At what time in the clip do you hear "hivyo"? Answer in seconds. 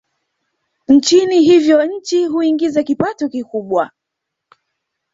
1.41-1.85